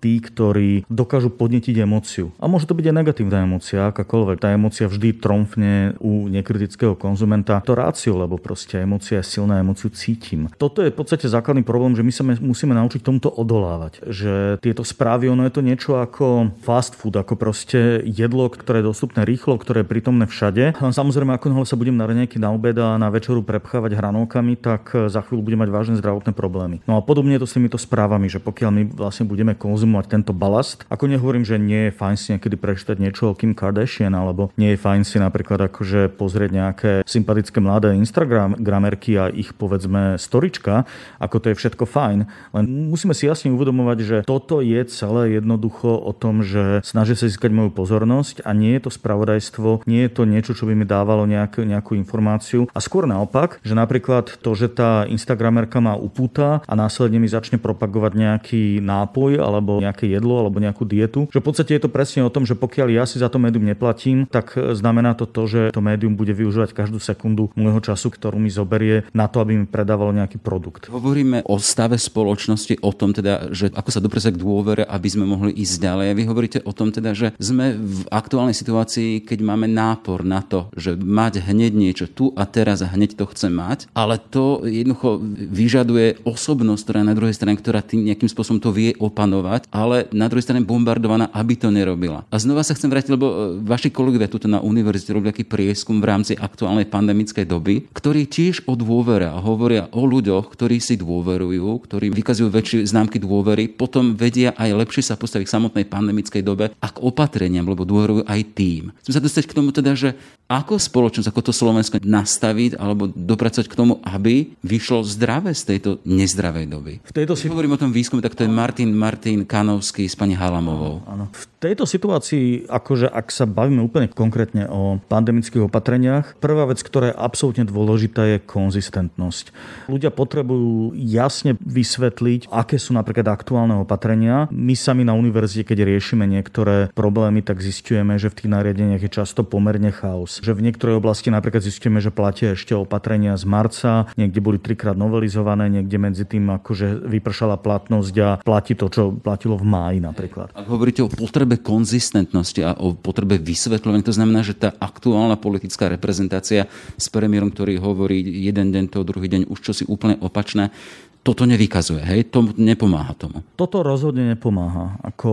[0.00, 2.32] tí, ktorí dokážu podnetiť emóciu.
[2.40, 4.40] A môže to byť aj negatívna emócia, akákoľvek.
[4.40, 9.92] Tá emócia vždy tromfne u nekritického konzumenta to rácio, lebo proste emócia je silná, emóciu
[9.92, 10.48] cítim.
[10.56, 14.00] Toto je v podstate základný problém, že my sa musíme naučiť tomuto odolávať.
[14.08, 14.32] Že
[14.64, 19.28] tieto správy, ono je to niečo ako fast food, ako proste jedlo, ktoré je dostupné
[19.28, 20.80] rýchlo, ktoré je prítomné všade.
[20.80, 25.12] A samozrejme, ako sa budem na raňajky na obed a na večeru prepchávať hranolkami, tak
[25.12, 26.80] za chvíľu budem mať vážne zdravotné problémy.
[26.88, 30.06] No a podobne je to s týmito správami, že pokiaľ my vlastne budeme konzumovať konzumovať
[30.06, 30.86] tento balast.
[30.86, 34.70] Ako nehovorím, že nie je fajn si niekedy prečítať niečo o Kim Kardashian, alebo nie
[34.70, 40.86] je fajn si napríklad akože pozrieť nejaké sympatické mladé Instagramerky a ich povedzme storička,
[41.18, 42.18] ako to je všetko fajn.
[42.54, 47.26] Len musíme si jasne uvedomovať, že toto je celé jednoducho o tom, že snaží sa
[47.26, 50.86] získať moju pozornosť a nie je to spravodajstvo, nie je to niečo, čo by mi
[50.86, 52.70] dávalo nejakú, nejakú informáciu.
[52.70, 57.58] A skôr naopak, že napríklad to, že tá Instagramerka má upúta a následne mi začne
[57.58, 61.26] propagovať nejaký nápoj alebo nejaké jedlo alebo nejakú dietu.
[61.32, 63.64] Že v podstate je to presne o tom, že pokiaľ ja si za to médium
[63.64, 68.36] neplatím, tak znamená to to, že to médium bude využívať každú sekundu môjho času, ktorú
[68.36, 70.92] mi zoberie na to, aby mi predávalo nejaký produkt.
[70.92, 75.24] Hovoríme o stave spoločnosti, o tom teda, že ako sa dopresa k dôvere, aby sme
[75.24, 76.08] mohli ísť ďalej.
[76.18, 80.68] Vy hovoríte o tom teda, že sme v aktuálnej situácii, keď máme nápor na to,
[80.74, 85.22] že mať hneď niečo tu a teraz a hneď to chcem mať, ale to jednoducho
[85.48, 90.10] vyžaduje osobnosť, ktorá je na druhej strane, ktorá tým nejakým spôsobom to vie opanovať ale
[90.10, 92.26] na druhej strane bombardovaná, aby to nerobila.
[92.28, 96.02] A znova sa chcem vrátiť, lebo e, vaši kolegovia tuto na univerzite robili taký prieskum
[96.02, 100.98] v rámci aktuálnej pandemickej doby, ktorí tiež o dôvere a hovoria o ľuďoch, ktorí si
[100.98, 106.42] dôverujú, ktorí vykazujú väčšie známky dôvery, potom vedia aj lepšie sa postaviť k samotnej pandemickej
[106.42, 108.90] dobe a k opatreniam, lebo dôverujú aj tým.
[109.06, 110.18] Chcem sa dostať k tomu teda, že
[110.50, 115.90] ako spoločnosť, ako to Slovensko nastaviť alebo dopracovať k tomu, aby vyšlo zdravé z tejto
[116.02, 116.92] nezdravej doby.
[117.06, 117.46] V tejto si...
[117.46, 121.04] hovorím o tom výskume, tak to je Martin Martin Kanovský s pani Halamovou.
[121.04, 121.28] Áno.
[121.36, 127.12] V tejto situácii, akože ak sa bavíme úplne konkrétne o pandemických opatreniach, prvá vec, ktorá
[127.12, 129.52] je absolútne dôležitá, je konzistentnosť.
[129.92, 134.48] Ľudia potrebujú jasne vysvetliť, aké sú napríklad aktuálne opatrenia.
[134.48, 139.12] My sami na univerzite, keď riešime niektoré problémy, tak zistujeme, že v tých nariadeniach je
[139.12, 140.40] často pomerne chaos.
[140.40, 144.96] Že v niektorej oblasti napríklad zistujeme, že platia ešte opatrenia z marca, niekde boli trikrát
[144.96, 149.98] novelizované, niekde medzi tým akože vypršala platnosť a platí to, čo platilo platilo v máji
[149.98, 150.48] napríklad.
[150.54, 155.90] Ak hovoríte o potrebe konzistentnosti a o potrebe vysvetľovania, to znamená, že tá aktuálna politická
[155.90, 160.70] reprezentácia s premiérom, ktorý hovorí jeden deň, to druhý deň už čosi úplne opačné,
[161.20, 162.20] toto nevykazuje, hej?
[162.32, 163.44] To nepomáha tomu.
[163.60, 164.96] Toto rozhodne nepomáha.
[165.04, 165.30] Ako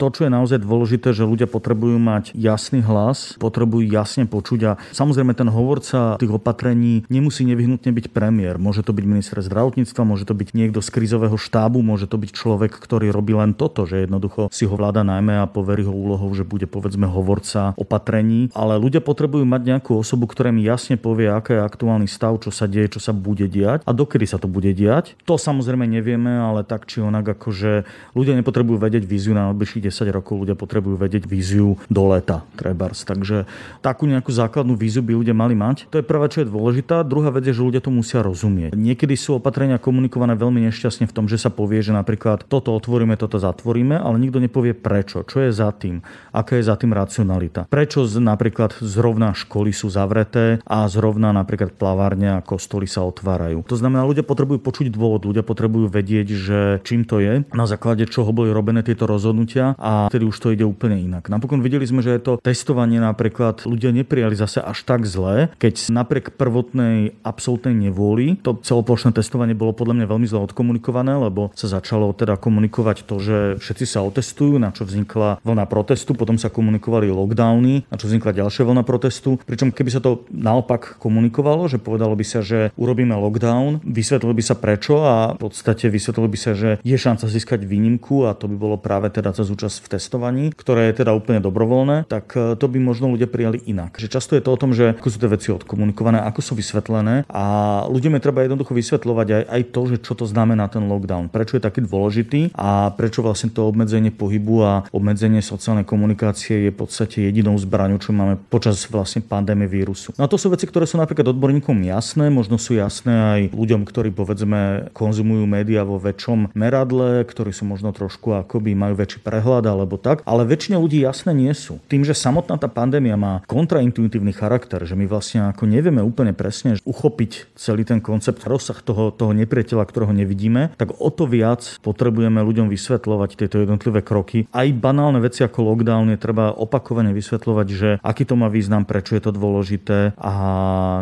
[0.00, 4.72] to, čo je naozaj dôležité, že ľudia potrebujú mať jasný hlas, potrebujú jasne počuť a
[4.96, 8.56] samozrejme ten hovorca tých opatrení nemusí nevyhnutne byť premiér.
[8.56, 12.30] Môže to byť minister zdravotníctva, môže to byť niekto z krizového štábu, môže to byť
[12.32, 16.32] človek, ktorý robí len toto, že jednoducho si ho vláda najmä a poverí ho úlohou,
[16.32, 21.28] že bude povedzme hovorca opatrení, ale ľudia potrebujú mať nejakú osobu, ktorá mi jasne povie,
[21.28, 24.48] aká je aktuálny stav, čo sa deje, čo sa bude diať a dokedy sa to
[24.48, 27.82] bude diať to samozrejme nevieme, ale tak či onak, akože
[28.14, 33.02] ľudia nepotrebujú vedieť víziu na najbližších 10 rokov, ľudia potrebujú vedieť víziu do leta, trebárs.
[33.02, 33.50] Takže
[33.82, 35.90] takú nejakú základnú víziu by ľudia mali mať.
[35.90, 37.02] To je prvá, čo je dôležitá.
[37.02, 38.78] Druhá vec je, že ľudia to musia rozumieť.
[38.78, 43.18] Niekedy sú opatrenia komunikované veľmi nešťastne v tom, že sa povie, že napríklad toto otvoríme,
[43.18, 47.66] toto zatvoríme, ale nikto nepovie prečo, čo je za tým, aká je za tým racionalita.
[47.66, 53.66] Prečo napríklad zrovna školy sú zavreté a zrovna napríklad plavárne a kostoly sa otvárajú.
[53.66, 55.32] To znamená, ľudia potrebujú počuť dôvod dôvod.
[55.32, 60.12] Ľudia potrebujú vedieť, že čím to je, na základe čoho boli robené tieto rozhodnutia a
[60.12, 61.32] vtedy už to ide úplne inak.
[61.32, 65.88] Napokon videli sme, že je to testovanie napríklad ľudia neprijali zase až tak zle, keď
[65.88, 71.70] napriek prvotnej absolútnej nevôli to celoplošné testovanie bolo podľa mňa veľmi zle odkomunikované, lebo sa
[71.70, 76.52] začalo teda komunikovať to, že všetci sa otestujú, na čo vznikla vlna protestu, potom sa
[76.52, 79.40] komunikovali lockdowny, na čo vznikla ďalšia vlna protestu.
[79.46, 84.42] Pričom keby sa to naopak komunikovalo, že povedalo by sa, že urobíme lockdown, vysvetlilo by
[84.44, 85.05] sa prečo
[85.36, 89.08] v podstate vysvetlilo by sa, že je šanca získať výnimku a to by bolo práve
[89.08, 93.10] teda cez účasť v testovaní, ktoré je teda úplne dobrovoľné, tak e, to by možno
[93.12, 93.96] ľudia prijali inak.
[93.96, 97.28] Že často je to o tom, že ako sú tie veci odkomunikované, ako sú vysvetlené
[97.30, 97.44] a
[97.88, 101.56] ľuďom je treba jednoducho vysvetľovať aj, aj to, že čo to znamená ten lockdown, prečo
[101.58, 106.78] je taký dôležitý a prečo vlastne to obmedzenie pohybu a obmedzenie sociálnej komunikácie je v
[106.78, 110.14] podstate jedinou zbraňou, čo máme počas vlastne pandémie vírusu.
[110.16, 113.84] No a to sú veci, ktoré sú napríklad odborníkom jasné, možno sú jasné aj ľuďom,
[113.86, 119.68] ktorí povedzme konzumujú médiá vo väčšom meradle, ktorí sú možno trošku akoby majú väčší prehľad
[119.68, 121.76] alebo tak, ale väčšina ľudí jasné nie sú.
[121.92, 126.80] Tým, že samotná tá pandémia má kontraintuitívny charakter, že my vlastne ako nevieme úplne presne
[126.88, 132.40] uchopiť celý ten koncept, rozsah toho, toho nepriateľa, ktorého nevidíme, tak o to viac potrebujeme
[132.40, 134.48] ľuďom vysvetľovať tieto jednotlivé kroky.
[134.56, 139.12] Aj banálne veci ako lockdown je treba opakovane vysvetľovať, že aký to má význam, prečo
[139.12, 140.34] je to dôležité a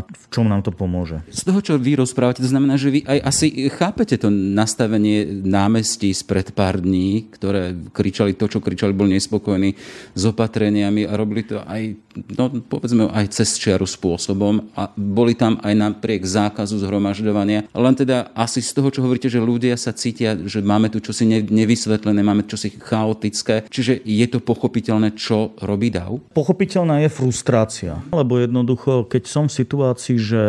[0.03, 1.23] v čom nám to pomôže.
[1.31, 6.15] Z toho, čo vy rozprávate, to znamená, že vy aj asi chápete to nastavenie námestí
[6.15, 9.75] spred pár dní, ktoré kričali to, čo kričali, boli nespokojní
[10.15, 11.99] s opatreniami a robili to aj,
[12.39, 17.67] no, povedzme, aj cez čiaru spôsobom a boli tam aj napriek zákazu zhromažďovania.
[17.75, 21.27] Len teda asi z toho, čo hovoríte, že ľudia sa cítia, že máme tu čosi
[21.27, 26.23] nevysvetlené, máme čosi chaotické, čiže je to pochopiteľné, čo robí DAO?
[26.33, 30.43] Pochopiteľná je frustrácia, lebo jednoducho, keď som v situácii, že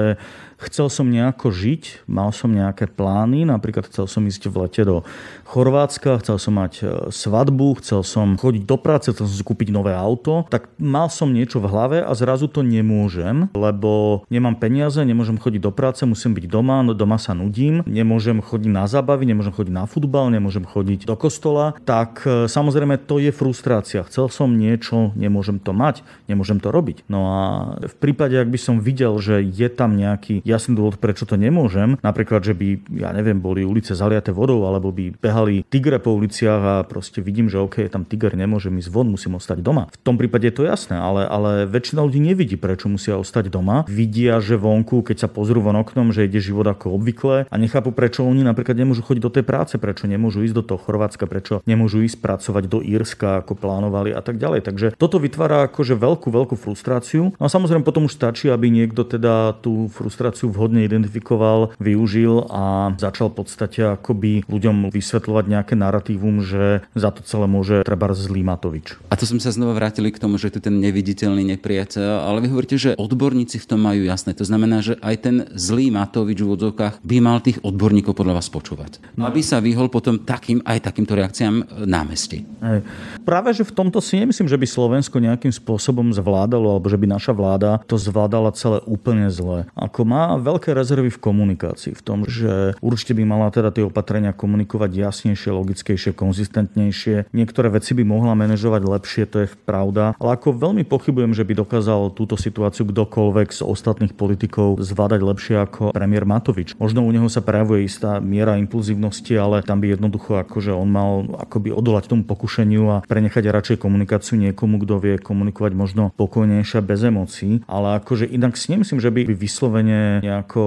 [0.56, 5.04] Chcel som nejako žiť, mal som nejaké plány, napríklad chcel som ísť v lete do
[5.52, 9.76] Chorvátska, chcel som mať e, svadbu, chcel som chodiť do práce, chcel som si kúpiť
[9.76, 15.04] nové auto, tak mal som niečo v hlave a zrazu to nemôžem, lebo nemám peniaze,
[15.04, 19.28] nemôžem chodiť do práce, musím byť doma, no doma sa nudím, nemôžem chodiť na zábavy,
[19.28, 24.08] nemôžem chodiť na futbal, nemôžem chodiť do kostola, tak e, samozrejme to je frustrácia.
[24.08, 27.04] Chcel som niečo, nemôžem to mať, nemôžem to robiť.
[27.12, 27.42] No a
[27.84, 31.98] v prípade, ak by som videl, že je tam nejaký jasný dôvod, prečo to nemôžem.
[32.06, 36.62] Napríklad, že by, ja neviem, boli ulice zaliaté vodou, alebo by behali tigre po uliciach
[36.62, 39.90] a proste vidím, že OK, tam tiger nemôže ísť von, musím ostať doma.
[39.90, 43.84] V tom prípade je to jasné, ale, ale väčšina ľudí nevidí, prečo musia ostať doma.
[43.90, 47.90] Vidia, že vonku, keď sa pozrú von oknom, že ide život ako obvykle a nechápu,
[47.90, 51.66] prečo oni napríklad nemôžu chodiť do tej práce, prečo nemôžu ísť do toho Chorvátska, prečo
[51.66, 54.62] nemôžu ísť pracovať do Írska, ako plánovali a tak ďalej.
[54.70, 57.34] Takže toto vytvára akože veľkú, veľkú frustráciu.
[57.34, 62.52] No a samozrejme potom už stačí, aby niekto teda tú frustráciu situáciu vhodne identifikoval, využil
[62.52, 68.12] a začal v podstate akoby ľuďom vysvetľovať nejaké narratívum, že za to celé môže treba
[68.12, 69.00] zlý Matovič.
[69.08, 72.44] A to sme sa znova vrátili k tomu, že je tu ten neviditeľný nepriateľ, ale
[72.44, 74.36] vy hovoríte, že odborníci v tom majú jasné.
[74.36, 78.52] To znamená, že aj ten zlý Matovič v úvodzovkách by mal tých odborníkov podľa vás
[78.52, 79.00] počúvať.
[79.16, 79.24] No.
[79.24, 82.44] Aby sa vyhol potom takým aj takýmto reakciám námestí.
[82.60, 82.84] Hej.
[83.24, 87.08] Práve, že v tomto si nemyslím, že by Slovensko nejakým spôsobom zvládalo, alebo že by
[87.08, 89.70] naša vláda to zvládala celé úplne zle.
[89.78, 94.34] Ako má veľké rezervy v komunikácii, v tom, že určite by mala teda tie opatrenia
[94.34, 97.30] komunikovať jasnejšie, logickejšie, konzistentnejšie.
[97.32, 101.54] Niektoré veci by mohla manažovať lepšie, to je pravda, ale ako veľmi pochybujem, že by
[101.62, 106.74] dokázal túto situáciu kdokoľvek z ostatných politikov zvládať lepšie ako premiér Matovič.
[106.82, 111.12] Možno u neho sa prejavuje istá miera impulzívnosti, ale tam by jednoducho akože on mal
[111.44, 117.02] akoby odolať tomu pokušeniu a prenechať radšej komunikáciu niekomu, kto vie komunikovať možno pokojnejšie bez
[117.04, 117.62] emócií.
[117.68, 120.66] Ale akože inak si nemyslím, že by vyslovene nejako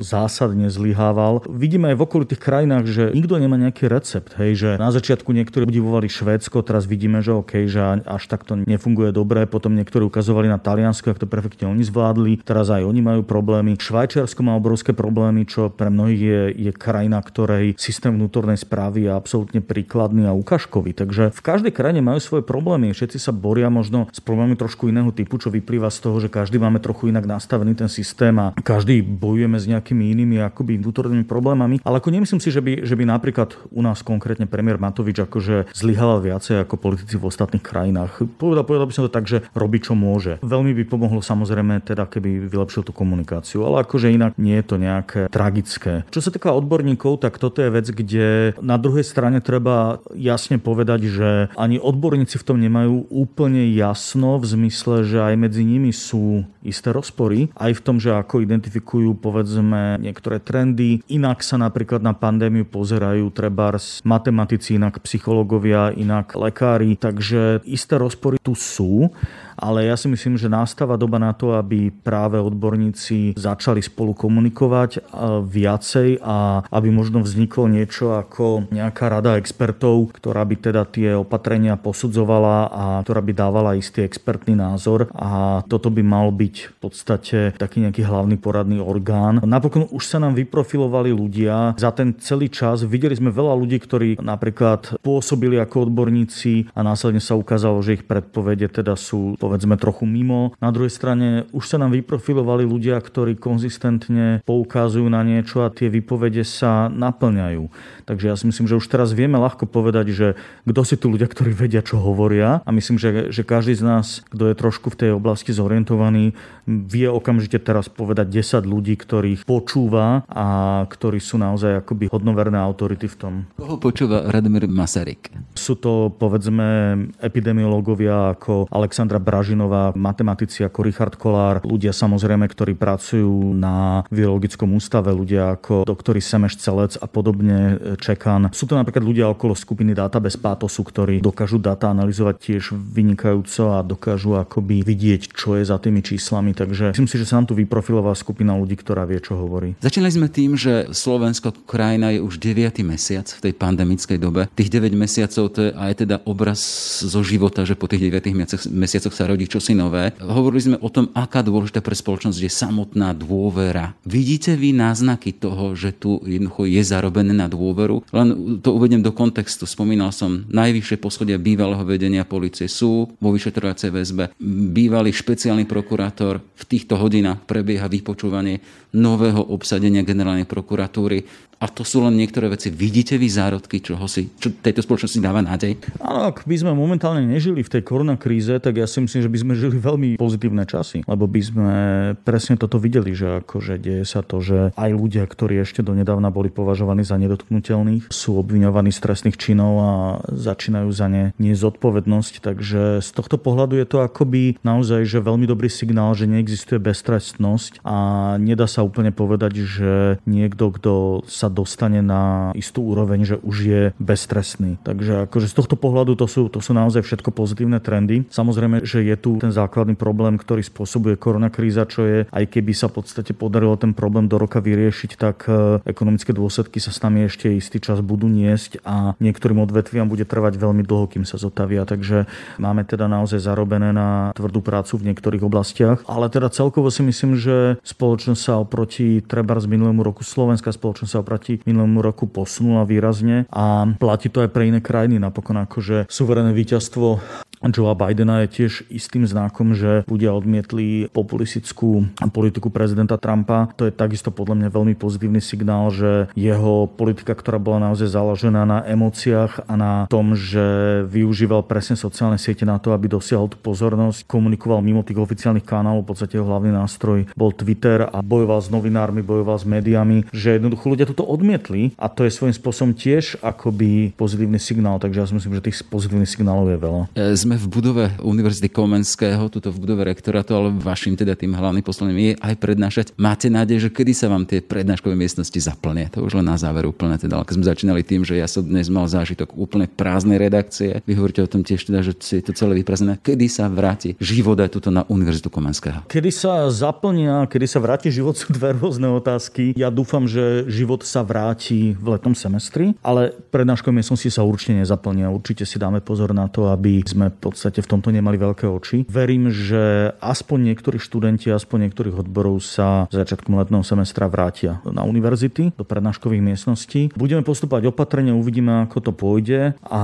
[0.00, 1.44] zásadne zlyhával.
[1.46, 4.34] Vidíme aj v okolitých krajinách, že nikto nemá nejaký recept.
[4.40, 9.14] Hej, že na začiatku niektorí udivovali Švédsko, teraz vidíme, že OK, že až takto nefunguje
[9.14, 13.22] dobre, potom niektorí ukazovali na Taliansko, ako to perfektne oni zvládli, teraz aj oni majú
[13.22, 13.78] problémy.
[13.78, 19.12] Švajčiarsko má obrovské problémy, čo pre mnohých je, je krajina, ktorej systém vnútornej správy je
[19.12, 20.96] absolútne príkladný a ukážkový.
[20.96, 22.90] Takže v každej krajine majú svoje problémy.
[22.90, 26.58] Všetci sa boria možno s problémami trošku iného typu, čo vyplýva z toho, že každý
[26.58, 31.22] máme trochu inak nastavený ten systém a každý každý bojujeme s nejakými inými akoby vnútornými
[31.22, 35.22] problémami, ale ako nemyslím si, že by, že by napríklad u nás konkrétne premiér Matovič
[35.30, 38.26] akože zlyhal viacej ako politici v ostatných krajinách.
[38.34, 40.42] Povedal, povedal by som to tak, že robí čo môže.
[40.42, 44.76] Veľmi by pomohlo samozrejme teda, keby vylepšil tú komunikáciu, ale akože inak nie je to
[44.82, 46.02] nejaké tragické.
[46.10, 51.06] Čo sa týka odborníkov, tak toto je vec, kde na druhej strane treba jasne povedať,
[51.06, 56.42] že ani odborníci v tom nemajú úplne jasno v zmysle, že aj medzi nimi sú
[56.66, 61.04] isté rozpory, aj v tom, že ako identifikujú identifikujú povedzme niektoré trendy.
[61.12, 68.40] Inak sa napríklad na pandémiu pozerajú trebárs matematici, inak psychológovia, inak lekári, takže isté rozpory
[68.40, 69.12] tu sú
[69.60, 74.90] ale ja si myslím, že nastáva doba na to, aby práve odborníci začali spolu komunikovať
[74.96, 75.00] e,
[75.44, 81.76] viacej a aby možno vzniklo niečo ako nejaká rada expertov, ktorá by teda tie opatrenia
[81.76, 87.38] posudzovala a ktorá by dávala istý expertný názor a toto by mal byť v podstate
[87.60, 89.44] taký nejaký hlavný poradný orgán.
[89.44, 92.80] Napokon už sa nám vyprofilovali ľudia za ten celý čas.
[92.80, 98.04] Videli sme veľa ľudí, ktorí napríklad pôsobili ako odborníci a následne sa ukázalo, že ich
[98.08, 100.54] predpovede teda sú povedzme trochu mimo.
[100.62, 105.90] Na druhej strane už sa nám vyprofilovali ľudia, ktorí konzistentne poukazujú na niečo a tie
[105.90, 107.66] výpovede sa naplňajú.
[108.10, 110.26] Takže ja si myslím, že už teraz vieme ľahko povedať, že
[110.62, 114.06] kto si tu ľudia, ktorí vedia, čo hovoria a myslím, že, že každý z nás,
[114.30, 120.22] kto je trošku v tej oblasti zorientovaný, vie okamžite teraz povedať 10 ľudí, ktorých počúva
[120.30, 120.46] a
[120.86, 123.32] ktorí sú naozaj akoby hodnoverné autority v tom.
[123.58, 125.34] Koho počúva Radomír Masaryk?
[125.58, 132.76] Sú to povedzme epidemiológovia ako Alexandra Bra Dražinová, matematici ako Richard Kolár, ľudia samozrejme, ktorí
[132.76, 138.48] pracujú na virologickom ústave, ľudia ako doktori Semeš Celec a podobne Čekan.
[138.56, 143.76] Sú to napríklad ľudia okolo skupiny Data bez pátosu, ktorí dokážu data analyzovať tiež vynikajúco
[143.76, 146.56] a dokážu akoby vidieť, čo je za tými číslami.
[146.56, 149.76] Takže myslím si, že sa nám tu vyprofilovala skupina ľudí, ktorá vie, čo hovorí.
[149.84, 152.80] Začali sme tým, že Slovensko krajina je už 9.
[152.80, 154.48] mesiac v tej pandemickej dobe.
[154.56, 156.60] Tých 9 mesiacov to je aj teda obraz
[157.04, 160.16] zo života, že po tých 9 mesiacoch sa rodí čosi nové.
[160.22, 163.92] Hovorili sme o tom, aká dôležitá pre spoločnosť je samotná dôvera.
[164.06, 167.89] Vidíte vy náznaky toho, že tu jednoducho je zarobené na dôveru?
[167.98, 169.66] Len to uvedem do kontextu.
[169.66, 174.24] Spomínal som, najvyššie poschodia bývalého vedenia policie sú vo vyšetrovacej väzbe.
[174.70, 178.62] Bývalý špeciálny prokurátor v týchto hodinách prebieha vypočúvanie
[178.94, 181.49] nového obsadenia generálnej prokuratúry.
[181.60, 182.72] A to sú len niektoré veci.
[182.72, 185.76] Vidíte vy zárodky, čo, si, čo tejto spoločnosti dáva nádej?
[186.00, 189.38] Áno, ak by sme momentálne nežili v tej koronakríze, tak ja si myslím, že by
[189.44, 191.04] sme žili veľmi pozitívne časy.
[191.04, 191.76] Lebo by sme
[192.24, 196.48] presne toto videli, že akože deje sa to, že aj ľudia, ktorí ešte donedávna boli
[196.48, 199.92] považovaní za nedotknutelných, sú obviňovaní z trestných činov a
[200.32, 202.40] začínajú za ne nezodpovednosť.
[202.40, 207.84] Takže z tohto pohľadu je to akoby naozaj že veľmi dobrý signál, že neexistuje beztrestnosť
[207.84, 207.96] a
[208.40, 209.92] nedá sa úplne povedať, že
[210.24, 210.92] niekto, kto
[211.28, 214.78] sa dostane na istú úroveň, že už je beztrestný.
[214.80, 218.24] Takže akože z tohto pohľadu to sú, to sú naozaj všetko pozitívne trendy.
[218.30, 222.86] Samozrejme, že je tu ten základný problém, ktorý spôsobuje koronakríza, čo je, aj keby sa
[222.86, 227.26] v podstate podarilo ten problém do roka vyriešiť, tak e, ekonomické dôsledky sa s nami
[227.26, 231.88] ešte istý čas budú niesť a niektorým odvetviam bude trvať veľmi dlho, kým sa zotavia.
[231.88, 232.28] Takže
[232.60, 235.98] máme teda naozaj zarobené na tvrdú prácu v niektorých oblastiach.
[236.04, 241.10] Ale teda celkovo si myslím, že spoločnosť sa oproti treba z minulému roku, slovenská spoločnosť
[241.10, 245.16] sa oproti oproti minulému roku posunula výrazne a platí to aj pre iné krajiny.
[245.16, 247.16] Napokon akože suverené víťazstvo
[247.60, 253.68] Joea Bidena je tiež istým znakom, že ľudia odmietli populistickú politiku prezidenta Trumpa.
[253.76, 258.64] To je takisto podľa mňa veľmi pozitívny signál, že jeho politika, ktorá bola naozaj založená
[258.64, 263.60] na emóciách a na tom, že využíval presne sociálne siete na to, aby dosiahol tú
[263.60, 268.64] pozornosť, komunikoval mimo tých oficiálnych kanálov, v podstate jeho hlavný nástroj bol Twitter a bojoval
[268.64, 272.92] s novinármi, bojoval s médiami, že jednoducho ľudia toto odmietli a to je svojím spôsobom
[272.98, 277.02] tiež akoby pozitívny signál, takže ja si myslím, že tých pozitívnych signálov je veľa.
[277.14, 281.86] E, sme v budove Univerzity Komenského, tuto v budove rektorátu, ale vašim teda tým hlavným
[281.86, 283.06] poslaním je aj prednášať.
[283.14, 286.10] Máte nádej, že kedy sa vám tie prednáškové miestnosti zaplnia?
[286.10, 287.46] To už len na záver úplne teda.
[287.46, 291.44] Keď sme začínali tým, že ja som dnes mal zážitok úplne prázdnej redakcie, vy hovoríte
[291.44, 293.22] o tom tiež teda, že je to celé vyprázdnené.
[293.22, 296.02] Kedy sa vráti život aj tuto na Univerzitu Komenského?
[296.10, 299.76] Kedy sa zaplnia, kedy sa vráti život sú dve rôzne otázky.
[299.76, 305.32] Ja dúfam, že život sa vráti v letom semestri, ale prednáškové miestnosti sa určite nezaplnia.
[305.32, 309.08] Určite si dáme pozor na to, aby sme v podstate v tomto nemali veľké oči.
[309.08, 315.72] Verím, že aspoň niektorí študenti, aspoň niektorých odborov sa začiatkom letného semestra vrátia na univerzity,
[315.74, 317.12] do prednáškových miestností.
[317.16, 320.02] Budeme postupovať opatrne, uvidíme, ako to pôjde a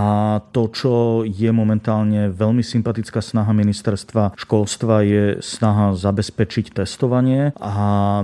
[0.51, 0.93] to, čo
[1.27, 7.75] je momentálne veľmi sympatická snaha ministerstva školstva je snaha zabezpečiť testovanie a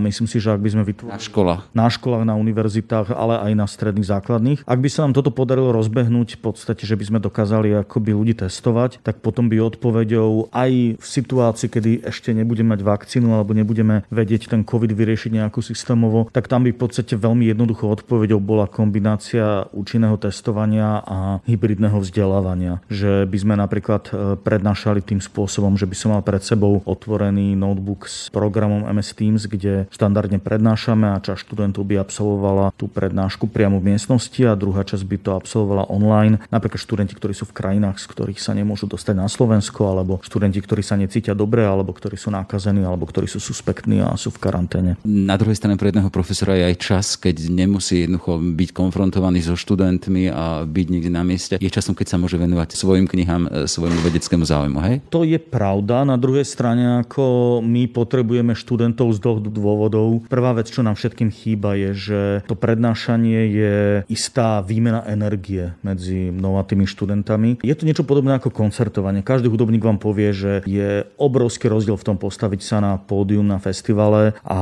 [0.01, 1.17] myslím si, že ak by sme vytvorili...
[1.17, 1.61] Na školách.
[1.73, 4.61] Na školách, na univerzitách, ale aj na stredných základných.
[4.67, 8.35] Ak by sa nám toto podarilo rozbehnúť, v podstate, že by sme dokázali akoby ľudí
[8.39, 14.07] testovať, tak potom by odpoveďou aj v situácii, kedy ešte nebudeme mať vakcínu alebo nebudeme
[14.09, 18.67] vedieť ten COVID vyriešiť nejakú systémovo, tak tam by v podstate veľmi jednoduchou odpoveďou bola
[18.71, 22.81] kombinácia účinného testovania a hybridného vzdelávania.
[22.89, 27.59] Že by sme napríklad e, prednášali tým spôsobom, že by som mal pred sebou otvorený
[27.59, 32.87] notebook s programom MS Teams, kde štandardne prednášame a časť študentov by absolvovala absolvovala tú
[32.87, 36.39] prednášku priamo v miestnosti a druhá časť by to absolvovala online.
[36.55, 40.63] Napríklad študenti, ktorí sú v krajinách, z ktorých sa nemôžu dostať na Slovensko, alebo študenti,
[40.63, 44.39] ktorí sa necítia dobre, alebo ktorí sú nakazení, alebo ktorí sú suspektní a sú v
[44.39, 44.91] karanténe.
[45.03, 49.59] Na druhej strane pre jedného profesora je aj čas, keď nemusí jednoducho byť konfrontovaný so
[49.59, 51.55] študentmi a byť niekde na mieste.
[51.59, 54.95] Je časom, keď sa môže venovať svojim knihám, e, svojmu vedeckému záujmu, hej?
[55.11, 56.05] To je pravda.
[56.05, 60.29] Na druhej strane, ako my potrebujeme študentov z dvoch dôvodov.
[60.29, 62.21] Prvá vec, čo nám všetkým chýba, je, že
[62.53, 63.77] to prednášanie je
[64.13, 67.65] istá výmena energie medzi mnou a tými študentami.
[67.65, 69.25] Je to niečo podobné ako koncertovanie.
[69.25, 73.57] Každý hudobník vám povie, že je obrovský rozdiel v tom postaviť sa na pódium na
[73.57, 74.61] festivale a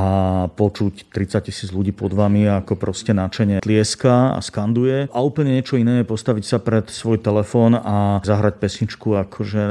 [0.55, 5.11] počuť 30 tisíc ľudí pod vami, ako proste načenie tlieska a skanduje.
[5.11, 9.63] A úplne niečo iné je postaviť sa pred svoj telefón a zahrať pesničku akože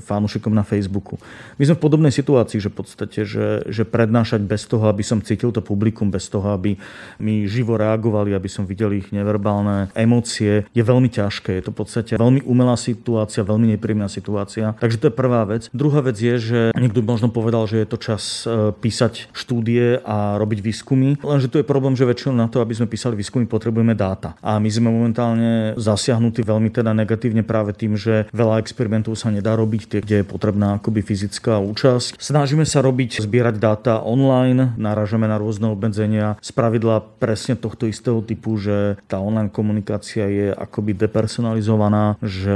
[0.00, 1.20] fanúšikom na Facebooku.
[1.60, 5.20] My sme v podobnej situácii, že v podstate, že, že prednášať bez toho, aby som
[5.20, 6.80] cítil to publikum, bez toho, aby
[7.20, 11.58] mi živo reagovali, aby som videl ich neverbálne emócie, je veľmi ťažké.
[11.58, 14.78] Je to v podstate veľmi umelá situácia, veľmi nepríjemná situácia.
[14.78, 15.66] Takže to je prvá vec.
[15.74, 20.38] Druhá vec je, že niekto možno povedal, že je to čas e, písať štúdie a
[20.38, 21.18] robiť výskumy.
[21.20, 24.38] Lenže tu je problém, že väčšinou na to, aby sme písali výskumy, potrebujeme dáta.
[24.38, 29.58] A my sme momentálne zasiahnutí veľmi teda negatívne práve tým, že veľa experimentov sa nedá
[29.58, 32.20] robiť, tie, kde je potrebná akoby fyzická účasť.
[32.20, 36.36] Snažíme sa robiť, zbierať dáta online, narážame na rôzne obmedzenia.
[36.44, 37.02] Spravidla
[37.40, 42.52] presne tohto istého typu, že tá online komunikácia je akoby depersonalizovaná, že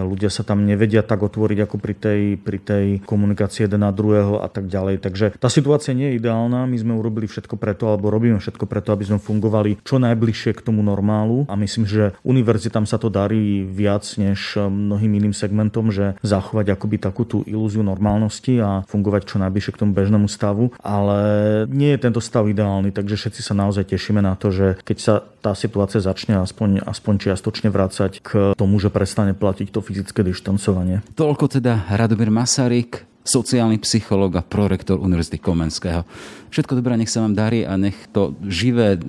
[0.00, 4.40] ľudia sa tam nevedia tak otvoriť ako pri tej, pri tej komunikácii jeden na druhého
[4.40, 5.04] a tak ďalej.
[5.04, 6.64] Takže tá situácia nie je ideálna.
[6.64, 10.64] My sme urobili všetko preto, alebo robíme všetko preto, aby sme fungovali čo najbližšie k
[10.64, 11.44] tomu normálu.
[11.52, 16.96] A myslím, že univerzitám sa to darí viac než mnohým iným segmentom, že zachovať akoby
[16.96, 20.72] takú tú ilúziu normálnosti a fungovať čo najbližšie k tomu bežnému stavu.
[20.80, 21.20] Ale
[21.68, 25.14] nie je tento stav ideálny, takže všetci sa naozaj tešíme na to, že keď sa
[25.42, 31.02] tá situácia začne aspoň, aspoň čiastočne vrácať k tomu, že prestane platiť to fyzické dištancovanie.
[31.16, 36.04] Toľko teda Radomír Masaryk, sociálny psychológ a prorektor Univerzity Komenského.
[36.52, 39.00] Všetko dobré, nech sa vám darí a nech to živé,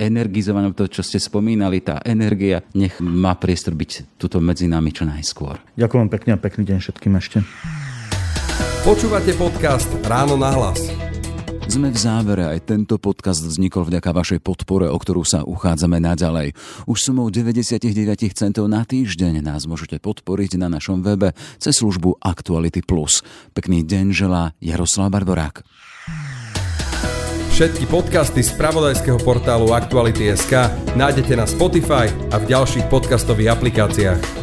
[0.00, 5.04] energizované, to, čo ste spomínali, tá energia, nech má priestor byť tuto medzi nami čo
[5.04, 5.60] najskôr.
[5.76, 7.44] Ďakujem pekne a pekný deň všetkým ešte.
[8.82, 11.01] Počúvate podcast Ráno na hlas.
[11.72, 16.52] Sme v závere, aj tento podcast vznikol vďaka vašej podpore, o ktorú sa uchádzame naďalej.
[16.84, 17.88] Už sumou 99
[18.36, 22.84] centov na týždeň nás môžete podporiť na našom webe cez službu Actuality+.
[23.56, 25.64] Pekný deň želá Jaroslav Barborák.
[27.56, 34.41] Všetky podcasty z pravodajského portálu Actuality.sk nájdete na Spotify a v ďalších podcastových aplikáciách.